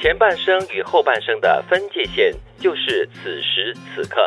[0.00, 4.20] 前半生与后半生的分界线就是此时此刻。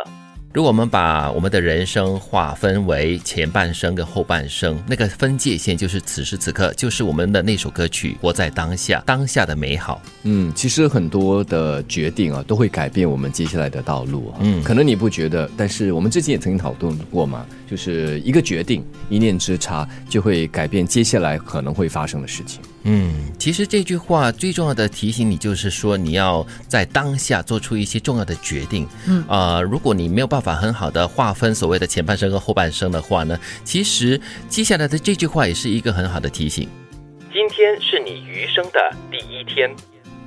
[0.52, 10.02] 如果我们把我们的人生划分为前半生跟后半生，那个分界线就是此时此刻，就是我们的那首歌曲《活在当下》，当下的美好。
[10.24, 14.40] 嗯，其实很多的决定啊，都会改变我们接下来的道路啊。
[14.42, 22.60] 嗯，可能你不觉得，但是我们之前也曾经讨论过嘛，就是一个决定，一念之差，就会改变接下来可能会发生的事情。
[22.84, 28.88] 嗯，其实这句话最重要的提醒你，就是说你要在当下做出一些重要的决定。
[29.06, 36.68] 嗯，啊，如果你没有办法很好的划分所谓的前半生和后半生的话呢，其实接下来的这句话也是一个很好的提醒。
[37.32, 39.70] 今天是你余生的第一天。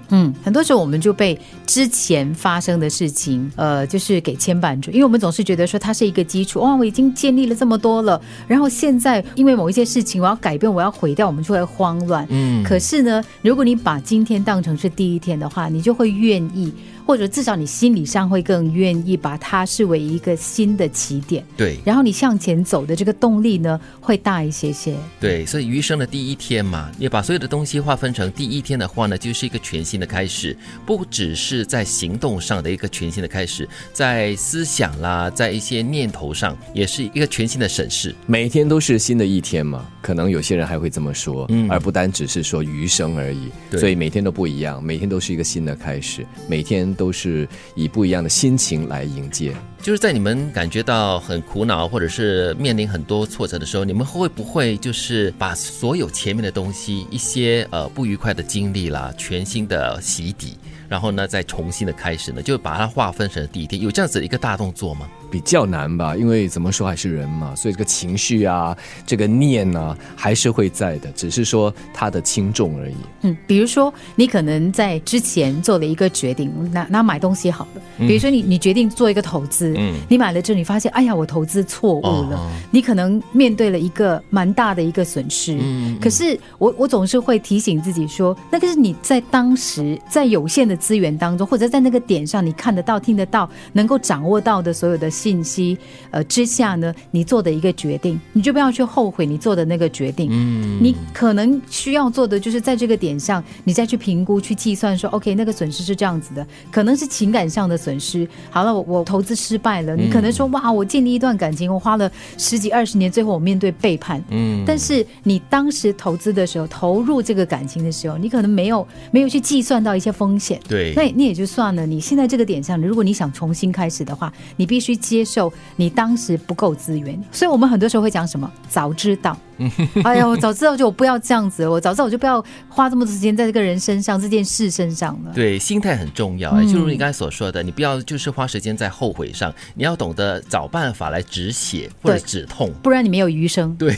[0.09, 12.25] 嗯，很多时候我们就被之前发生的事情，呃，就是给牵绊住，因为我们总是觉得说它是一个基础，哇，我已经建立了这么多了，然后现在因为某一些事情我要改变，我要毁掉，我们就会慌乱。
[12.29, 16.73] 嗯，可是呢，如果你把今天当成是第一天的话，你就会愿意。
[17.07, 46.85] 或者至少你心理上会更愿意把它视为一个新的起点，对，然后你向前走的这个动力呢会大一些些，对，所以余生的第一天嘛，你把所有的东西划分成第一天的话呢，就是一个全新的开始，不只是在行动上的一个全新的开始，在思想啦，在一些念头上也是一个全新的审视，每天都是新的一天嘛，可能有些人还会这么说，嗯，而不单只是说余生而已，所以每天都不一样，每天都是一个新的开始，每天。
[46.95, 49.53] 都是以不一样的心情来迎接。
[49.85, 62.41] 就是在你们感觉到很苦恼，或者是面临很多挫折的时候，你们会不会就是把所有前面的东西，一些呃不愉快的经历啦，全新的洗底，然后呢再重新的开始呢？
[62.41, 65.07] 就把它划分成第一天，有这样子的一个大动作吗？
[65.31, 72.95] 比较难吧，因为怎么说还是人嘛，所以这个情绪啊，这个念啊，还是会在的，只是说它的轻重而已。
[73.23, 85.57] 嗯，比如说你可能在之前做了一个决定，拿拿买东西好了，比如说你你决定做一个投资，嗯，你买了之后你发现，哎呀，我投资错误了，你可能面对了一个蛮大的一个损失。
[85.59, 95.09] 嗯，可是我我总是会提醒自己说，那个是你在当时在有限的资源当中，或者在那个点上你看得到、听得到、能够掌握到的所有的。
[95.15, 95.77] 信息
[96.11, 100.27] 呃之下呢，你做的一个决定，你就不要去后悔你做的那个决定。
[100.29, 108.27] 嗯，你可能需要做的就是在这个点上，你再去评估、去计算说，OK，那个损失是这样子的，可能是情感上的损失。
[108.49, 114.21] 好了，我我投资失败了，你可能说，哇，我建立一段感情，我花了十几二十年，最后我面对背叛。
[114.29, 120.59] 嗯，但是你当时投资的时候，投入这个感情的时候，你可能没有没有去计算到一些风险。
[120.67, 121.85] 对，那那也就算了。
[121.85, 124.95] 你现在这个点上，如果你想重新开始的话，你必须。
[125.05, 128.51] 接受你当时不够资源，所以我们很多时候会讲什么？
[128.67, 129.37] 早知道。
[130.03, 135.31] 哎呀，我早知道就我不要这样子，我早知道我就不要花这么多时间在这个人身上、这件事身上了。
[135.33, 136.51] 对，心态很重要。
[136.63, 143.73] 就如你刚才所说的，你不要就是花时间在后悔上，你要懂得找办法来止血或者止痛，不然你没有余生。
[143.75, 143.95] 对，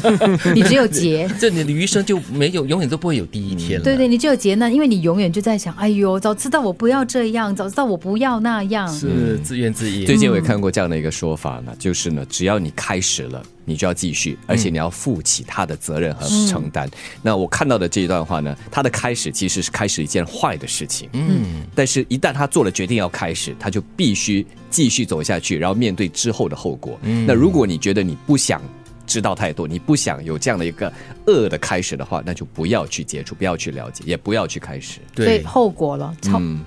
[0.54, 3.84] 你只有劫， 这你的余生就没有，永远都不会有第一天了。
[3.84, 10.06] 对对，你只有劫难，因为你永远就在想，哎呦，早知道我不要这样，早知道我不要那样，是自怨自艾。
[10.06, 13.42] 最近我也看过这样的一个说法呢，就是呢，只要你开始了。
[13.64, 16.88] 你就要继续，而且你要负起他的责任和承担。
[17.20, 21.06] 那我看到的这一段话呢，他的开始其实是开始一件坏的事情。
[21.12, 26.98] 嗯，但是一旦他做了决定要开始，他就必须继续走下去，然后面对之后的后果。
[27.26, 28.62] 那如果你觉得你不想
[29.08, 30.92] 知道太多，你不想有这样的一个
[31.26, 35.00] 恶的开始的话，那就不要去接触，不要去了解，也不要去开始。
[35.14, 36.14] 对，后果了。
[36.26, 36.60] 嗯。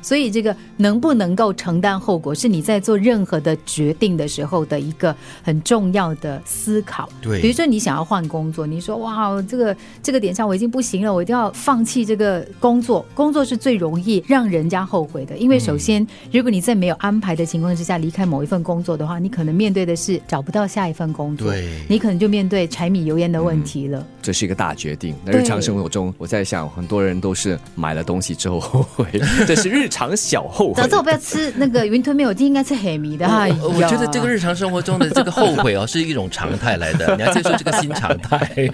[0.00, 7.08] 所以，这个能不能够承担后果，是你在做任何的决定的时候的一个很重要的思考。
[7.20, 13.04] 对，比如说你想要换工作，你说哇，这个这个点上我已经不行了，我一定要放弃这个工作。
[13.14, 24.06] 工作是最容易让人家后悔的，因为首先，如果你在没有安排的情况之下离开某一份工作的话，你可能面对的是找不到下一份工作，对，你可能就面对柴米油盐的问题了。
[24.22, 25.14] 这是一个大决定。
[25.24, 29.06] 那日常生活中，我在想，很多人都是买了东西之后后悔，
[29.46, 29.98] 这是日常。
[29.98, 33.48] 常小后悔，早知道我不要吃那个云吞面，我就应该吃黑米的哈。
[33.60, 38.70] 我觉得这个日常生活中的这个后悔哦， 是一种常态来的， 你要接受这个新常态。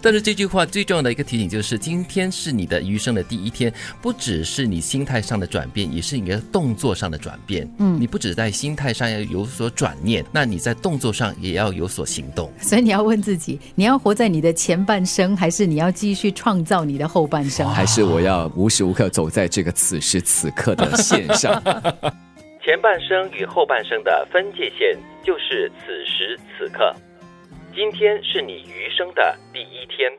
[0.00, 7.70] 但是这句话最重要的一个提醒就是，今天是你的余生的第一天，不只是你心态上的转变，也是你的动作上的转变。
[7.76, 12.50] 嗯，你不止在心态上要有所转念，那你在动作上也要有所行动。
[12.62, 17.68] 所以你要问自己，你要活在你的前半生，还是你要继续创造你的后半生？
[17.68, 20.19] 还是我要无时无刻走在这个此时？
[20.20, 21.52] 此刻的线上，
[22.62, 26.94] 前半生与后半生的分界线就是此时此刻。
[27.74, 30.10] 今天是你余生的第一天。